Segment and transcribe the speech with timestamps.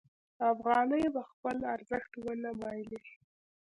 [0.51, 2.99] افغانۍ به خپل ارزښت ونه بایلي.